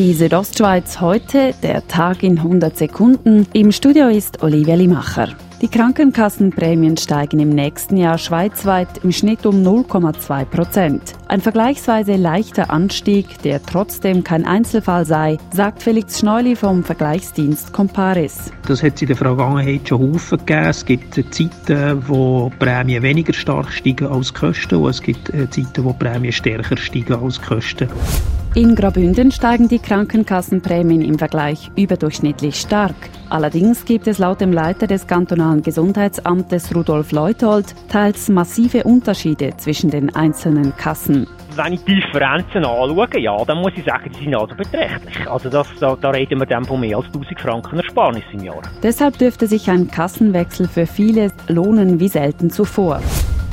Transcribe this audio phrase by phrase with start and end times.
[0.00, 3.46] die Südostschweiz heute, der Tag in 100 Sekunden.
[3.52, 5.28] Im Studio ist Olivia Limacher.
[5.60, 11.02] Die Krankenkassenprämien steigen im nächsten Jahr schweizweit im Schnitt um 0,2 Prozent.
[11.28, 18.50] Ein vergleichsweise leichter Anstieg, der trotzdem kein Einzelfall sei, sagt Felix Schneuli vom Vergleichsdienst Comparis.
[18.66, 20.64] Das hat es in der Vergangenheit schon Haufen gegeben.
[20.64, 25.84] Es gibt Zeiten, wo Prämien weniger stark steigen als Kosten und es gibt äh, Zeiten,
[25.84, 27.90] wo Prämien stärker steigen als Kosten.
[28.56, 32.96] In Graubünden steigen die Krankenkassenprämien im Vergleich überdurchschnittlich stark.
[33.28, 39.88] Allerdings gibt es laut dem Leiter des kantonalen Gesundheitsamtes Rudolf Leutold teils massive Unterschiede zwischen
[39.88, 41.28] den einzelnen Kassen.
[41.54, 45.30] Wenn ich die Differenzen anschaue, ja, dann muss ich sagen, die sind also beträchtlich.
[45.30, 48.62] Also das, da, da reden wir dann von mehr als 1000 Franken Ersparnis im Jahr.
[48.82, 53.00] Deshalb dürfte sich ein Kassenwechsel für viele lohnen wie selten zuvor.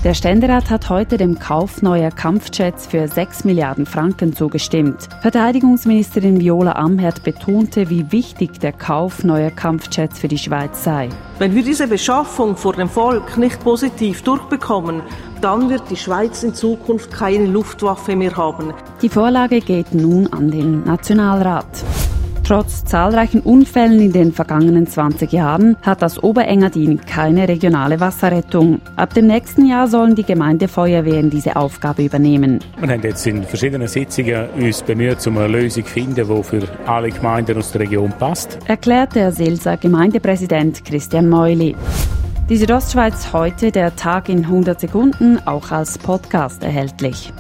[0.03, 5.09] Der Ständerat hat heute dem Kauf neuer Kampfjets für 6 Milliarden Franken zugestimmt.
[5.21, 11.09] Verteidigungsministerin Viola Amherd betonte, wie wichtig der Kauf neuer Kampfjets für die Schweiz sei.
[11.39, 15.01] Wenn wir diese Beschaffung vor dem Volk nicht positiv durchbekommen,
[15.41, 18.73] dann wird die Schweiz in Zukunft keine Luftwaffe mehr haben.
[19.01, 21.65] Die Vorlage geht nun an den Nationalrat.
[22.47, 28.79] Trotz zahlreichen Unfällen in den vergangenen 20 Jahren hat das Oberengadin keine regionale Wasserrettung.
[28.95, 32.59] Ab dem nächsten Jahr sollen die Gemeindefeuerwehren diese Aufgabe übernehmen.
[32.79, 36.63] Wir haben jetzt in verschiedenen Sitzungen uns bemüht, um eine Lösung zu finden, die für
[36.85, 38.59] alle Gemeinden aus der Region passt.
[38.65, 41.75] Erklärt der Silser Gemeindepräsident Christian Meuli.
[42.47, 47.33] Die Südostschweiz heute, der Tag in 100 Sekunden, auch als Podcast erhältlich.